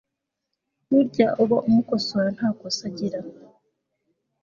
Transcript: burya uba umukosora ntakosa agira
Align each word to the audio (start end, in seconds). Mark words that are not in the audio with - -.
burya 0.87 1.27
uba 1.43 1.57
umukosora 1.67 2.27
ntakosa 2.35 2.81
agira 2.89 3.19